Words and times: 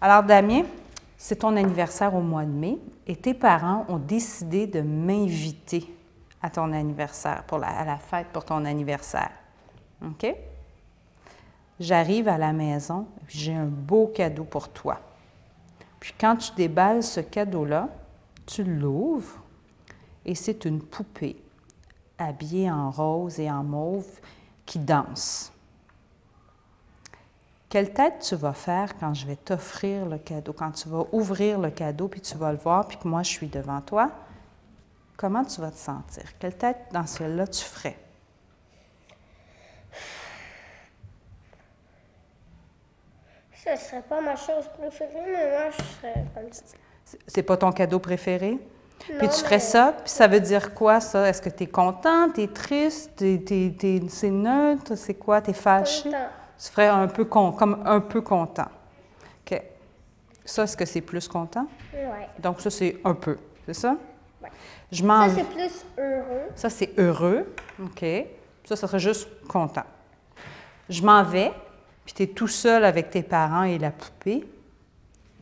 Alors, 0.00 0.22
Damien, 0.22 0.62
c'est 1.16 1.36
ton 1.36 1.56
anniversaire 1.56 2.14
au 2.14 2.20
mois 2.20 2.44
de 2.44 2.50
mai 2.50 2.78
et 3.06 3.16
tes 3.16 3.34
parents 3.34 3.86
ont 3.88 3.98
décidé 3.98 4.66
de 4.66 4.80
m'inviter 4.80 5.92
à 6.42 6.50
ton 6.50 6.72
anniversaire, 6.72 7.44
la, 7.52 7.68
à 7.68 7.84
la 7.84 7.96
fête 7.96 8.28
pour 8.28 8.44
ton 8.44 8.64
anniversaire. 8.64 9.30
OK? 10.04 10.34
J'arrive 11.80 12.28
à 12.28 12.38
la 12.38 12.52
maison, 12.52 13.06
j'ai 13.28 13.54
un 13.54 13.66
beau 13.66 14.06
cadeau 14.08 14.44
pour 14.44 14.68
toi. 14.68 15.00
Puis 16.00 16.14
quand 16.18 16.36
tu 16.36 16.52
déballes 16.54 17.02
ce 17.02 17.20
cadeau-là, 17.20 17.88
tu 18.46 18.64
l'ouvres 18.64 19.42
et 20.24 20.34
c'est 20.34 20.64
une 20.64 20.80
poupée 20.80 21.36
habillée 22.18 22.70
en 22.70 22.90
rose 22.90 23.38
et 23.40 23.50
en 23.50 23.62
mauve 23.62 24.08
qui 24.64 24.78
danse. 24.78 25.52
Quelle 27.68 27.92
tête 27.92 28.20
tu 28.20 28.36
vas 28.36 28.52
faire 28.52 28.96
quand 28.98 29.12
je 29.12 29.26
vais 29.26 29.36
t'offrir 29.36 30.06
le 30.06 30.18
cadeau, 30.18 30.52
quand 30.52 30.70
tu 30.70 30.88
vas 30.88 31.04
ouvrir 31.12 31.58
le 31.58 31.70
cadeau, 31.70 32.06
puis 32.08 32.20
tu 32.20 32.36
vas 32.36 32.52
le 32.52 32.58
voir, 32.58 32.86
puis 32.86 32.96
que 32.96 33.08
moi 33.08 33.22
je 33.22 33.30
suis 33.30 33.48
devant 33.48 33.80
toi? 33.80 34.10
Comment 35.16 35.44
tu 35.44 35.60
vas 35.60 35.70
te 35.70 35.76
sentir? 35.78 36.24
Quelle 36.38 36.56
tête 36.56 36.76
dans 36.92 37.06
celle-là 37.06 37.46
tu 37.46 37.64
ferais? 37.64 37.96
Ce 43.54 43.76
serait 43.84 44.02
pas 44.02 44.20
ma 44.20 44.36
chose 44.36 44.68
préférée, 44.78 45.24
mais 45.26 45.50
moi, 45.50 45.70
je 45.70 45.82
serais 45.82 46.24
comme 46.34 46.52
ça. 46.52 46.62
C'est 47.26 47.42
pas 47.42 47.56
ton 47.56 47.72
cadeau 47.72 47.98
préféré? 47.98 48.58
Puis 48.98 49.28
tu 49.28 49.40
ferais 49.40 49.56
mais- 49.56 49.60
ça, 49.60 49.92
puis 50.04 50.10
ça 50.10 50.26
veut 50.26 50.40
dire 50.40 50.72
quoi, 50.74 51.00
ça? 51.00 51.28
Est-ce 51.28 51.42
que 51.42 51.48
tu 51.50 51.64
es 51.64 51.66
content, 51.66 52.30
tu 52.30 52.42
es 52.42 52.48
triste, 52.48 53.12
t'es- 53.16 53.38
t'es- 53.44 54.00
c'est 54.08 54.30
neutre, 54.30 54.94
c'est 54.94 55.14
quoi? 55.14 55.40
Tu 55.42 55.50
es 55.50 55.54
fâché? 55.54 56.04
Content. 56.04 56.28
Tu 56.58 56.70
ferais 56.70 56.88
un 56.88 57.06
peu 57.08 57.24
con- 57.24 57.52
comme 57.52 57.82
un 57.84 58.00
peu 58.00 58.20
content. 58.22 58.68
OK. 59.46 59.62
Ça, 60.44 60.64
est-ce 60.64 60.76
que 60.76 60.84
c'est 60.84 61.00
plus 61.00 61.28
content? 61.28 61.66
Ouais. 61.92 62.28
Donc, 62.38 62.60
ça, 62.60 62.70
c'est 62.70 62.98
un 63.04 63.14
peu, 63.14 63.36
c'est 63.66 63.74
ça? 63.74 63.96
Je 64.92 65.04
m'en 65.04 65.28
Ça, 65.28 65.34
c'est 65.34 65.44
plus 65.44 65.84
heureux. 65.98 66.42
Ça, 66.54 66.70
c'est 66.70 66.98
heureux. 66.98 67.52
OK. 67.82 68.04
Ça, 68.64 68.76
ça 68.76 68.86
serait 68.86 69.00
juste 69.00 69.28
content. 69.48 69.82
Je 70.88 71.02
m'en 71.02 71.24
vais, 71.24 71.52
puis 72.04 72.14
tu 72.14 72.22
es 72.22 72.26
tout 72.28 72.46
seul 72.48 72.84
avec 72.84 73.10
tes 73.10 73.22
parents 73.24 73.64
et 73.64 73.78
la 73.78 73.90
poupée. 73.90 74.48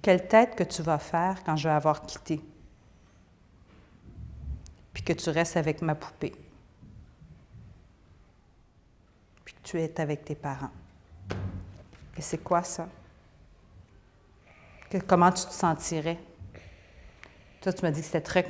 Quelle 0.00 0.26
tête 0.28 0.54
que 0.54 0.62
tu 0.64 0.82
vas 0.82 0.98
faire 0.98 1.42
quand 1.44 1.56
je 1.56 1.68
vais 1.68 1.74
avoir 1.74 2.02
quitté? 2.02 2.40
Puis 4.92 5.02
que 5.02 5.12
tu 5.12 5.30
restes 5.30 5.56
avec 5.56 5.82
ma 5.82 5.94
poupée. 5.96 6.32
Puis 9.44 9.54
que 9.54 9.60
tu 9.64 9.80
es 9.80 10.00
avec 10.00 10.24
tes 10.24 10.34
parents. 10.36 10.70
Et 12.22 12.24
c'est 12.24 12.38
quoi 12.38 12.62
ça? 12.62 12.86
Que- 14.88 14.98
comment 14.98 15.32
tu 15.32 15.44
te 15.44 15.52
sentirais? 15.52 16.20
Toi, 17.60 17.72
tu 17.72 17.82
m'as 17.82 17.90
dit 17.90 17.98
que 17.98 18.06
c'était 18.06 18.20
très 18.20 18.46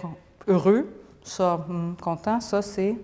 heureux. 0.47 0.93
Ça, 1.23 1.55
hum, 1.55 1.97
content. 1.99 2.39
Ça, 2.43 2.61
c'est? 2.61 2.95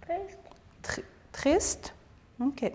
Presque. 0.00 0.38
tri- 0.80 1.04
triste? 1.30 1.94
OK. 2.40 2.72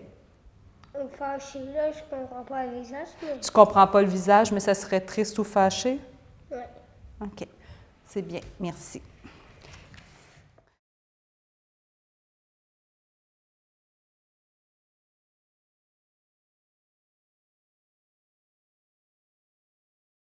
Fâché, 1.18 1.58
là, 1.74 1.90
je 1.90 1.98
comprends 2.08 2.44
pas 2.44 2.64
le 2.66 2.78
visage, 2.80 3.08
mais... 3.20 3.40
Tu 3.40 3.50
comprends 3.50 3.86
pas 3.88 4.02
le 4.02 4.08
visage, 4.08 4.52
mais 4.52 4.60
ça 4.60 4.74
serait 4.74 5.00
triste 5.00 5.36
ou 5.40 5.44
fâché? 5.44 5.98
Ouais. 6.52 6.68
OK. 7.20 7.48
C'est 8.06 8.22
bien. 8.22 8.40
Merci. 8.60 9.02